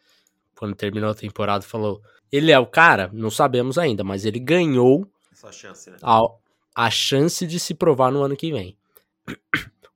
[0.55, 2.01] quando terminou a temporada, falou:
[2.32, 3.10] ele é o cara?
[3.13, 5.10] Não sabemos ainda, mas ele ganhou
[5.51, 5.97] chance, né?
[6.01, 6.21] a,
[6.75, 8.77] a chance de se provar no ano que vem.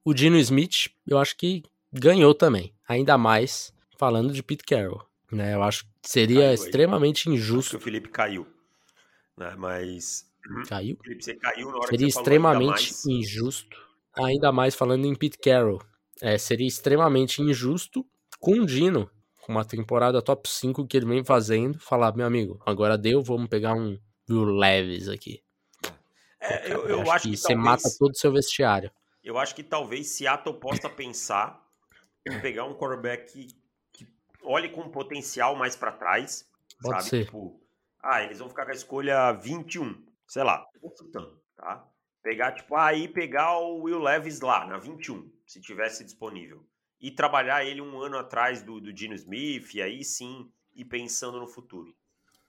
[0.06, 5.06] O Dino Smith, eu acho que ganhou também, ainda mais falando de Pete Carroll.
[5.32, 5.54] Né?
[5.54, 6.56] Eu acho que seria Caiu aí.
[6.56, 7.78] extremamente Acho que injusto.
[7.78, 8.46] o Felipe caiu.
[9.38, 9.56] Né?
[9.58, 10.26] Mas.
[10.68, 10.98] Caiu?
[11.02, 13.78] Felipe, você caiu na hora Seria que você falou ainda extremamente injusto,
[14.14, 15.82] ainda mais falando em Pete Carroll.
[16.22, 18.06] É, seria extremamente injusto
[18.40, 19.10] com o Dino,
[19.42, 23.48] com uma temporada top 5 que ele vem fazendo, falar, meu amigo, agora deu, vamos
[23.48, 23.98] pegar um
[24.30, 25.42] Will Leves aqui.
[26.40, 28.92] É, eu, eu acho, que, você talvez, mata todo o seu vestiário.
[29.24, 31.66] Eu acho que talvez Seattle possa pensar
[32.28, 33.56] em pegar um quarterback que,
[33.92, 34.08] que
[34.44, 36.50] olhe com potencial mais pra trás.
[36.82, 37.10] Pode sabe?
[37.10, 37.26] ser.
[37.26, 37.60] Tipo,
[38.02, 40.06] ah, eles vão ficar com a escolha 21.
[40.28, 40.66] Sei lá,
[41.56, 41.88] tá?
[42.22, 46.66] Pegar, tipo, aí pegar o Will Levis lá, na 21, se tivesse disponível.
[47.00, 51.40] E trabalhar ele um ano atrás do, do Dino Smith, e aí sim ir pensando
[51.40, 51.94] no futuro.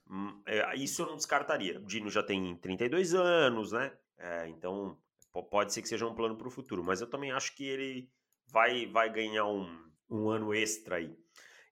[0.09, 1.81] Hum, é, isso eu não descartaria.
[1.81, 3.93] O Dino já tem 32 anos, né?
[4.17, 4.97] É, então
[5.43, 6.85] pode ser que seja um plano para o futuro.
[6.85, 8.09] Mas eu também acho que ele
[8.53, 9.69] vai, vai ganhar um,
[10.11, 11.17] um ano extra aí.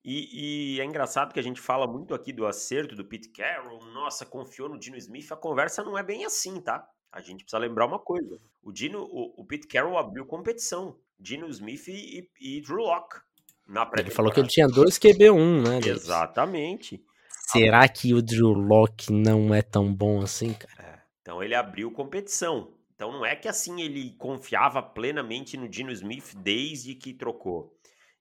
[0.05, 3.85] E, e é engraçado que a gente fala muito aqui do acerto do Pete Carroll.
[3.93, 5.31] Nossa, confiou no Dino Smith.
[5.31, 6.85] A conversa não é bem assim, tá?
[7.13, 8.41] A gente precisa lembrar uma coisa.
[8.63, 10.99] O Dino, o, o Pete Carroll abriu competição.
[11.19, 13.21] Dino Smith e, e Drew Locke.
[13.69, 15.81] Na Ele falou que ele tinha dois QB1, né?
[15.81, 16.03] Davis?
[16.03, 17.05] Exatamente.
[17.53, 20.75] Será que o Drew Locke não é tão bom assim, cara?
[20.79, 22.73] É, Então ele abriu competição.
[23.03, 27.77] Então não é que assim ele confiava plenamente no Dino Smith desde que trocou.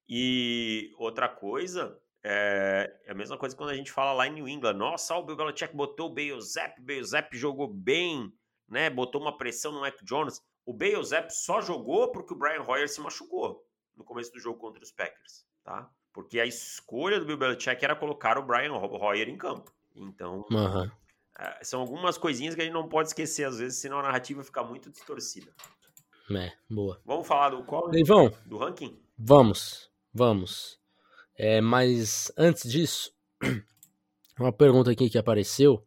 [0.09, 4.49] E outra coisa, é, é a mesma coisa quando a gente fala lá em New
[4.49, 4.73] England.
[4.73, 8.33] Nossa, o Bill Belichick botou o Bale Zapp, o Bale Zapp jogou bem,
[8.67, 8.89] né?
[8.89, 10.41] Botou uma pressão no Mac Jones.
[10.65, 13.63] O Bale Zapp só jogou porque o Brian Hoyer se machucou
[13.95, 15.91] no começo do jogo contra os Packers, tá?
[16.11, 19.71] Porque a escolha do Bill Belichick era colocar o Brian Hoyer em campo.
[19.95, 20.91] Então, Aham.
[21.41, 24.43] É, são algumas coisinhas que a gente não pode esquecer às vezes, senão a narrativa
[24.43, 25.51] fica muito distorcida.
[26.29, 27.01] É, boa.
[27.03, 27.89] Vamos falar do qual?
[28.45, 28.95] Do ranking?
[29.17, 30.79] vamos, vamos.
[31.35, 33.11] É, mas antes disso,
[34.39, 35.83] uma pergunta aqui que apareceu,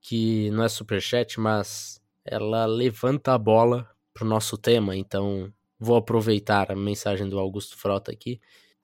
[0.00, 6.70] que não é superchat, mas ela levanta a bola pro nosso tema, então vou aproveitar
[6.70, 8.40] a mensagem do Augusto Frota aqui.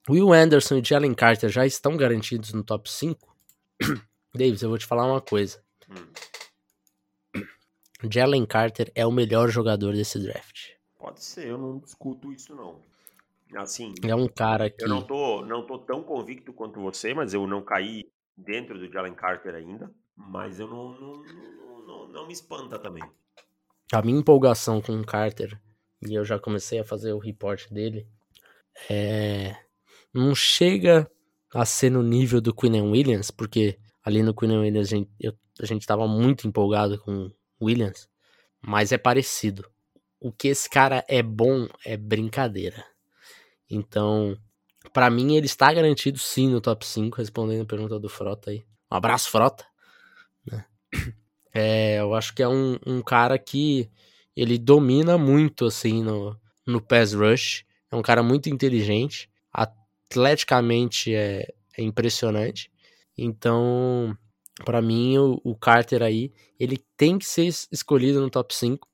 [0.09, 3.33] Will Anderson e Jalen Carter já estão garantidos no top 5?
[4.35, 5.63] Davis, eu vou te falar uma coisa.
[5.89, 6.11] Hum,
[8.09, 10.71] Jalen Carter é o melhor jogador desse draft.
[10.99, 12.81] pode ser, eu não discuto isso não.
[13.55, 17.33] Assim, É um cara que eu não tô, não tô tão convicto quanto você, mas
[17.33, 18.01] eu não caí
[18.35, 19.91] dentro do Jalen Carter ainda.
[20.15, 23.03] Mas eu não, não, não, não- não me espanta também.
[23.91, 25.59] a minha empolgação com o Carter,
[26.07, 28.07] e eu já comecei a fazer o report dele,
[28.89, 29.55] é,
[30.13, 31.09] não chega
[31.53, 35.65] a ser no nível do Quinn Williams, porque ali no Quinn Williams gente, eu- a
[35.65, 38.09] gente tava muito empolgado com Williams,
[38.61, 39.69] mas é parecido.
[40.19, 42.83] O que esse cara é bom é brincadeira.
[43.69, 44.37] Então,
[44.91, 48.63] pra mim ele está garantido sim no top 5, respondendo a pergunta do Frota aí.
[48.91, 49.65] Um abraço, Frota.
[50.45, 50.65] né?
[51.55, 53.87] É, eu acho que é um, um cara que
[54.35, 56.35] ele domina muito assim no,
[56.65, 57.63] no pass rush.
[57.91, 62.71] É um cara muito inteligente, atleticamente é, é impressionante.
[63.15, 64.17] Então,
[64.65, 68.87] pra mim o, o Carter aí, ele tem que ser es- escolhido no top 5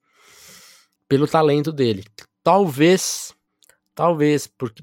[1.07, 2.03] pelo talento dele.
[2.43, 3.33] Talvez,
[3.95, 4.73] talvez por,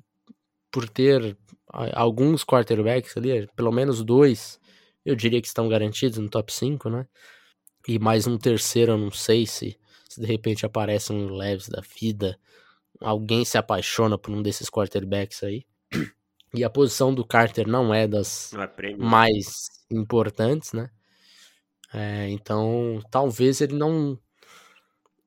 [0.71, 1.37] por ter
[1.73, 4.61] alguns quarterbacks ali, pelo menos dois,
[5.05, 7.07] eu diria que estão garantidos no top 5, né?
[7.89, 11.83] E mais um terceiro, eu não sei se, se de repente aparece um Leves da
[12.01, 12.39] vida,
[13.01, 15.65] alguém se apaixona por um desses quarterbacks aí.
[16.55, 20.91] E a posição do Carter não é das é mais importantes, né?
[21.93, 24.19] É, então, talvez ele não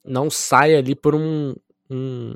[0.04, 1.56] não saia ali por um,
[1.89, 2.36] um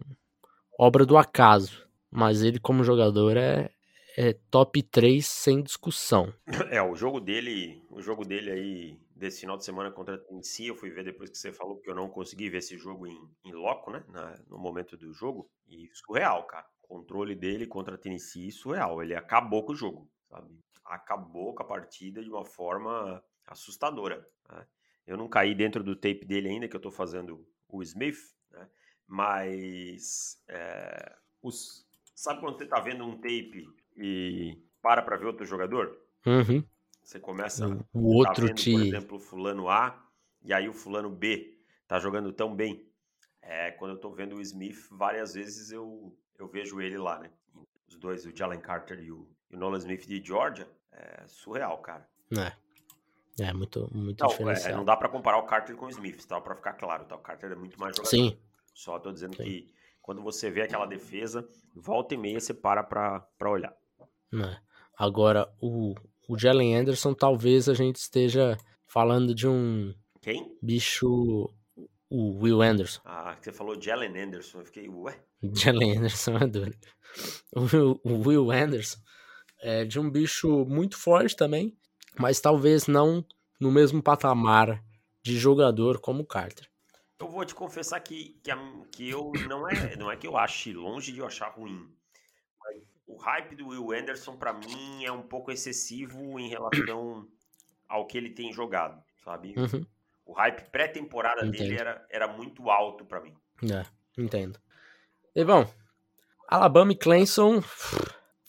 [0.79, 3.71] obra do acaso, mas ele como jogador é,
[4.17, 6.33] é top 3 sem discussão.
[6.71, 10.67] É, o jogo dele, o jogo dele aí desse final de semana contra a Tennessee,
[10.67, 13.17] eu fui ver depois que você falou que eu não consegui ver esse jogo em,
[13.45, 16.65] em loco, né, na- no momento do jogo, e surreal, cara.
[16.83, 19.01] O controle dele contra a Tennessee, surreal.
[19.01, 20.49] Ele acabou com o jogo, sabe?
[20.85, 24.27] Acabou com a partida de uma forma assustadora.
[24.49, 24.65] né?
[25.05, 28.17] Eu não caí dentro do tape dele ainda, que eu tô fazendo o Smith,
[28.51, 28.69] né?
[29.07, 33.67] Mas é, os, sabe quando você tá vendo um tape
[33.97, 35.97] e para pra ver outro jogador?
[36.25, 36.63] Uhum.
[37.03, 38.71] Você começa O, tá outro vendo, te.
[38.71, 40.09] por exemplo, o fulano A
[40.41, 42.89] e aí o fulano B tá jogando tão bem.
[43.41, 47.29] É, quando eu tô vendo o Smith, várias vezes eu, eu vejo ele lá, né?
[47.87, 51.77] Os dois, o Jalen Carter e o, e o Nolan Smith de Georgia, é surreal,
[51.77, 52.07] cara.
[52.37, 52.51] É.
[53.39, 54.77] É, muito, muito Não, é, diferencial.
[54.77, 56.39] não dá pra comparar o Carter com o Smith, tá?
[56.41, 57.15] Pra ficar claro, tá?
[57.15, 58.09] O Carter é muito mais jogador.
[58.09, 58.37] Sim,
[58.73, 59.43] Só tô dizendo Sim.
[59.43, 63.75] que quando você vê aquela defesa, volta e meia você para pra, pra olhar.
[64.31, 64.59] né?
[64.97, 65.95] Agora, o,
[66.27, 70.55] o Jalen Anderson, talvez a gente esteja falando de um Quem?
[70.61, 71.49] bicho.
[72.15, 73.01] O Will Anderson.
[73.03, 74.59] Ah, você falou Jalen Anderson.
[74.59, 75.17] Eu fiquei, ué?
[75.41, 76.71] Jalen Anderson é duro.
[77.55, 78.99] O o Will Anderson
[79.63, 81.75] é de um bicho muito forte também,
[82.19, 83.25] mas talvez não
[83.59, 84.83] no mesmo patamar
[85.21, 86.69] de jogador como o Carter.
[87.17, 88.51] Eu vou te confessar que, que,
[88.91, 91.89] que eu não é, não é que eu ache, longe de eu achar ruim.
[92.59, 97.25] Mas o hype do Will Anderson, pra mim, é um pouco excessivo em relação
[97.87, 99.53] ao que ele tem jogado, sabe?
[99.57, 99.85] Uhum,
[100.25, 103.33] O hype pré-temporada dele era, era muito alto pra mim.
[103.63, 103.85] é,
[104.17, 104.59] entendo.
[105.33, 105.65] E bom,
[106.49, 107.63] Alabama e Clemson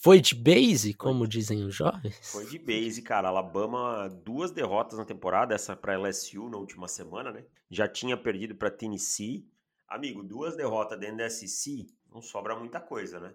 [0.05, 2.31] foi de base, como dizem os jovens.
[2.31, 3.29] Foi de base, cara.
[3.29, 7.43] Alabama, duas derrotas na temporada, essa pra LSU na última semana, né?
[7.71, 9.49] Já tinha perdido pra Tennessee.
[9.89, 13.33] Amigo, duas derrotas dentro da SEC, não sobra muita coisa, né?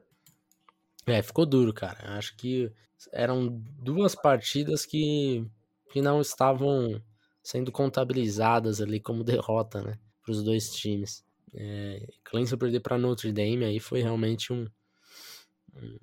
[1.07, 2.15] É, ficou duro, cara.
[2.15, 2.71] Acho que
[3.11, 3.47] eram
[3.81, 5.43] duas partidas que,
[5.91, 7.01] que não estavam
[7.41, 9.97] sendo contabilizadas ali como derrota, né?
[10.21, 11.25] Para os dois times.
[11.51, 14.67] É, Clemson perder para Notre Dame aí foi realmente um,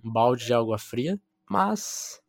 [0.04, 1.20] um balde de água fria.
[1.48, 2.20] Mas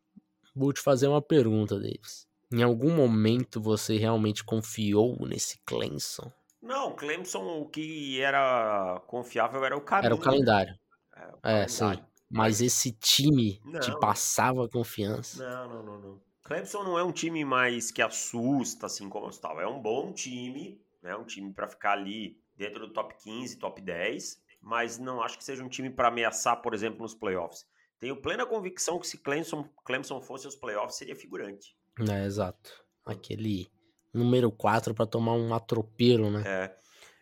[0.55, 2.27] vou te fazer uma pergunta, Davis.
[2.51, 6.31] Em algum momento você realmente confiou nesse Clemson?
[6.61, 10.07] Não, Clemson, o que era confiável era o caminho.
[10.07, 10.79] Era o calendário.
[11.15, 11.79] É, o É, sim.
[11.79, 12.07] calendário.
[12.29, 13.99] Mas esse time te Não.
[13.99, 15.43] passava confiança.
[15.47, 16.21] Não, não, não, não.
[16.43, 19.59] Clemson não é um time mais que assusta, assim como tal.
[19.59, 21.15] É um bom time, né?
[21.15, 25.45] Um time pra ficar ali dentro do top 15, top 10, mas não acho que
[25.45, 27.65] seja um time pra ameaçar, por exemplo, nos playoffs.
[28.01, 31.73] Tenho plena convicção que se Clemson, Clemson fosse aos playoffs, seria figurante.
[32.11, 32.85] É, exato.
[33.05, 33.71] Aquele
[34.13, 36.43] número 4 pra tomar um atropelo, né?
[36.45, 36.77] É.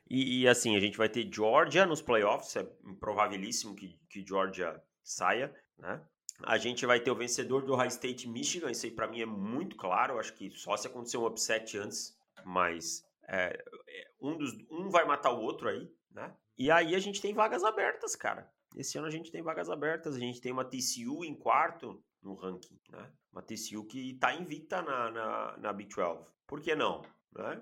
[0.09, 4.81] E, e, assim, a gente vai ter Georgia nos playoffs, é improvabilíssimo que, que Georgia
[5.03, 6.01] saia, né?
[6.43, 9.25] A gente vai ter o vencedor do Ohio State Michigan, isso aí pra mim é
[9.25, 14.51] muito claro, acho que só se acontecer um upset antes, mas é, é, um, dos,
[14.71, 16.33] um vai matar o outro aí, né?
[16.57, 18.49] E aí a gente tem vagas abertas, cara.
[18.75, 22.35] Esse ano a gente tem vagas abertas, a gente tem uma TCU em quarto no
[22.35, 23.09] ranking, né?
[23.31, 26.27] Uma TCU que tá invicta na, na, na Big 12.
[26.47, 27.01] Por que não,
[27.35, 27.61] né?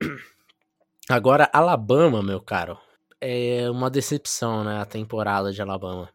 [1.08, 2.78] Agora, Alabama, meu caro,
[3.20, 4.80] é uma decepção, né?
[4.80, 6.12] A temporada de Alabama.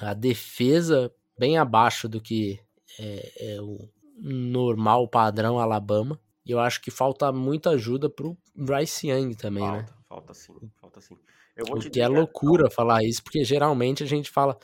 [0.00, 2.60] A defesa bem abaixo do que
[2.98, 6.20] é, é o normal padrão Alabama.
[6.44, 9.98] E eu acho que falta muita ajuda pro Bryce Young também, falta, né?
[10.08, 11.18] falta sim, falta sim.
[11.62, 14.56] O que é dizer- loucura falar isso, porque geralmente a gente fala,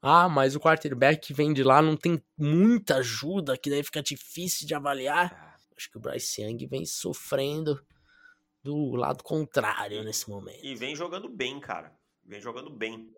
[0.00, 4.02] ah, mas o quarterback que vem de lá não tem muita ajuda, que daí fica
[4.02, 5.32] difícil de avaliar.
[5.34, 7.80] Ah, Acho que o Bryce Young vem sofrendo
[8.64, 10.58] do lado contrário nesse momento.
[10.64, 11.92] E vem jogando bem, cara.
[12.24, 13.08] Vem jogando bem.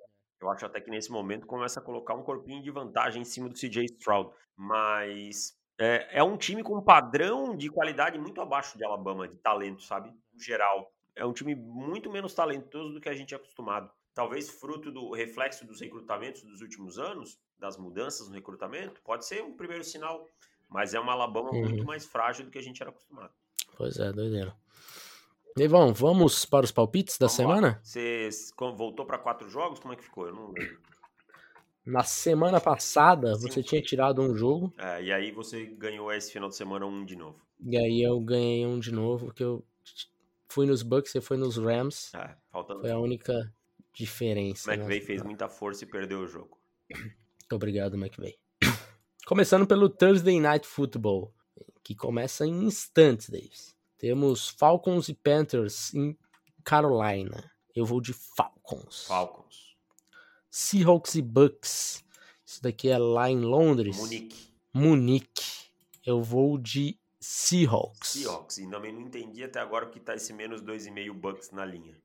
[0.40, 3.48] Eu acho até que nesse momento começa a colocar um corpinho de vantagem em cima
[3.48, 4.30] do CJ Stroud.
[4.56, 9.36] Mas é, é um time com um padrão de qualidade muito abaixo de Alabama, de
[9.38, 10.10] talento, sabe?
[10.32, 10.92] No geral.
[11.14, 13.90] É um time muito menos talentoso do que a gente é acostumado.
[14.14, 19.42] Talvez fruto do reflexo dos recrutamentos dos últimos anos, das mudanças no recrutamento, pode ser
[19.42, 20.26] um primeiro sinal.
[20.68, 21.60] Mas é uma Alabama Uhum.
[21.62, 23.32] muito mais frágil do que a gente era acostumado.
[23.76, 24.54] Pois é, doideira.
[25.56, 27.54] Levão, vamos para os palpites da Vamos lá.
[27.54, 27.80] semana?
[27.82, 29.78] Você s- como voltou para quatro jogos?
[29.80, 30.26] Como é que ficou?
[30.26, 30.78] Eu não lembro.
[31.84, 33.48] Na semana passada, Sim.
[33.48, 37.04] você tinha tirado um jogo, É, e aí você ganhou esse final de semana um
[37.04, 37.40] de novo.
[37.64, 39.64] e aí eu ganhei um de novo, que eu
[40.50, 42.12] fui nos Bucks, você foi nos Rams.
[42.14, 42.80] É, faltando.
[42.80, 43.52] Foi a única
[43.92, 44.70] diferença.
[44.70, 45.06] O McVay né?
[45.06, 46.58] fez muita força e perdeu o jogo.
[47.52, 48.38] Obrigado, McVay.
[49.26, 51.34] Começando pelo Thursday Night Football,
[51.82, 53.74] que começa em instantes, Davis.
[53.98, 56.16] Temos Falcons e Panthers em
[56.64, 57.50] Carolina.
[57.74, 59.04] Eu vou de Falcons.
[59.04, 59.76] Falcons.
[60.50, 62.04] Seahawks e Bucks.
[62.44, 63.96] Isso daqui é lá em Londres.
[63.96, 64.52] Munique.
[64.72, 65.70] Munique.
[66.04, 68.10] Eu vou de Seahawks.
[68.10, 68.58] Seahawks.
[68.58, 71.96] E também não entendi até agora o que tá esse menos 2,5 Bucks na linha.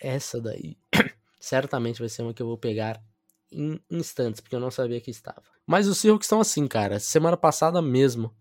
[0.00, 0.76] Essa daí
[1.40, 3.02] certamente vai ser uma que eu vou pegar
[3.50, 5.42] em instantes, porque eu não sabia que estava.
[5.66, 7.00] Mas os Seahawks estão assim, cara.
[7.00, 8.34] Semana passada mesmo,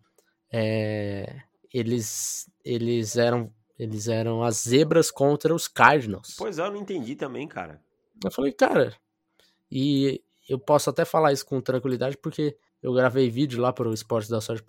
[0.51, 1.41] é,
[1.73, 6.35] eles eles eram eles eram as zebras contra os Cardinals.
[6.37, 7.81] Pois é, eu não entendi também, cara.
[8.23, 8.95] Eu falei, cara,
[9.71, 14.29] e eu posso até falar isso com tranquilidade porque eu gravei vídeo lá pro Esporte
[14.29, 14.63] da Sorte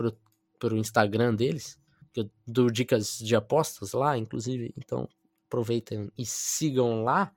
[0.65, 1.79] pro Instagram deles,
[2.11, 5.07] que eu dou dicas de apostas lá, inclusive, então
[5.47, 7.31] aproveitem e sigam lá.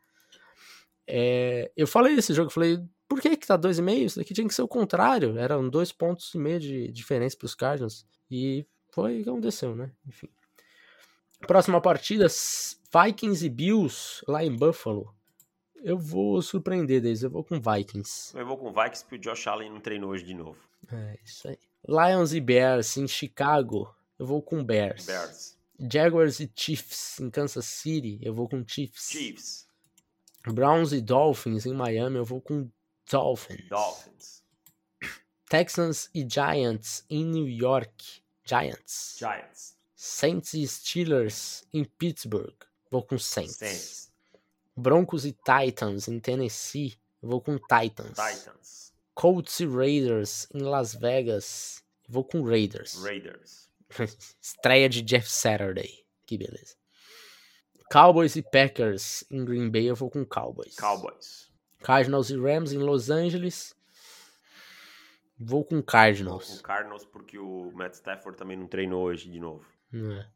[1.05, 4.05] É, eu falei desse jogo, falei, por que que tá 2,5?
[4.05, 5.37] Isso daqui tinha que ser o contrário.
[5.37, 8.05] Eram dois pontos e meio de diferença para os Cardinals.
[8.31, 9.91] E foi o que aconteceu, né?
[10.07, 10.29] Enfim.
[11.45, 15.13] Próxima partida, Vikings e Bills, lá em Buffalo.
[15.75, 18.35] Eu vou surpreender deles, eu vou com Vikings.
[18.37, 20.57] Eu vou com Vikings porque o Josh Allen não treinou hoje de novo.
[20.91, 21.57] É, isso aí.
[21.87, 25.05] Lions e Bears em Chicago, eu vou com Bears.
[25.05, 25.57] Bears.
[25.79, 29.09] Jaguars e Chiefs em Kansas City, eu vou com Chiefs.
[29.09, 29.67] Chiefs.
[30.45, 32.69] Browns e Dolphins em Miami, eu vou com
[33.09, 33.69] Dolphins.
[33.69, 34.43] Dolphins.
[35.49, 39.15] Texans e Giants em New York, Giants.
[39.17, 39.77] Giants.
[39.95, 42.55] Saints e Steelers em Pittsburgh,
[42.91, 43.55] vou com Saints.
[43.55, 44.11] Saints.
[44.75, 48.17] Broncos e Titans em Tennessee, eu vou com Titans.
[48.17, 48.93] Titans.
[49.17, 53.01] Colts e Raiders em Las Vegas, vou com Raiders.
[53.01, 53.67] Raiders.
[54.39, 56.75] Estreia de Jeff Saturday, que beleza.
[57.91, 60.75] Cowboys e Packers em Green Bay, eu vou com Cowboys.
[60.75, 61.51] Cowboys.
[61.79, 63.75] Cardinals e Rams em Los Angeles,
[65.39, 66.57] vou com Vou Cardinals.
[66.57, 69.65] com Cardinals porque o Matt Stafford também não treinou hoje de novo.
[69.95, 70.27] É.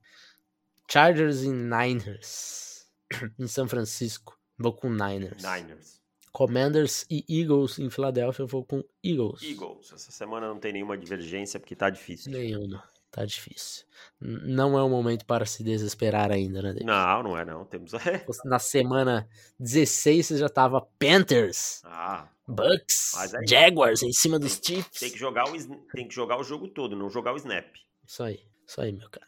[0.89, 2.87] Chargers e Niners
[3.37, 5.43] em São Francisco, vou com Niners.
[5.43, 6.00] Niners.
[6.31, 9.41] Commanders e Eagles em Filadélfia, eu vou com Eagles.
[9.43, 9.91] Eagles.
[9.93, 12.31] Essa semana não tem nenhuma divergência porque tá difícil.
[12.31, 12.83] Nenhuma.
[13.11, 13.85] Tá difícil.
[14.21, 16.69] Não é o momento para se desesperar ainda, né?
[16.69, 16.85] David?
[16.85, 17.65] Não, não é não.
[17.65, 17.91] Temos.
[18.45, 19.27] Na semana
[19.59, 24.97] 16 você já tava Panthers, ah, Bucks, aí- Jaguars em cima dos Chiefs.
[24.99, 25.51] tem que jogar o
[25.93, 27.65] tem que jogar o jogo todo, não jogar o snap.
[28.07, 29.27] Isso aí, isso aí, meu cara.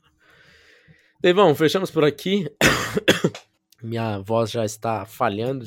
[1.19, 2.49] Devão, fechamos por aqui.
[3.83, 5.65] Minha voz já está falhando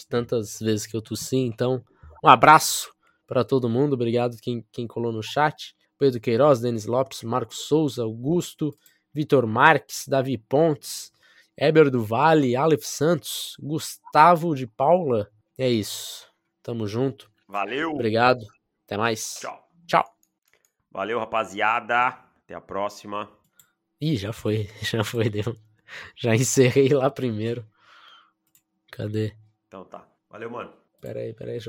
[0.00, 1.84] de tantas vezes que eu tossi, então
[2.22, 2.92] um abraço
[3.26, 5.74] para todo mundo, obrigado quem, quem colou no chat.
[5.98, 8.74] Pedro Queiroz, Denis Lopes, Marcos Souza, Augusto,
[9.12, 11.12] Vitor Marques, Davi Pontes,
[11.56, 15.30] Eber do Vale, Aleph Santos, Gustavo de Paula.
[15.58, 16.26] É isso.
[16.62, 17.30] Tamo junto.
[17.46, 17.90] Valeu.
[17.90, 18.46] Obrigado.
[18.86, 19.38] Até mais.
[19.40, 19.68] Tchau.
[19.86, 20.04] Tchau.
[20.90, 22.18] Valeu, rapaziada.
[22.44, 23.30] Até a próxima.
[24.00, 25.54] Ih, já foi, já foi, deu.
[26.16, 27.66] Já encerrei lá primeiro.
[28.90, 29.36] Cadê?
[29.70, 30.04] Então tá.
[30.28, 30.72] Valeu, mano.
[31.00, 31.68] Pera aí, pera aí, deixa eu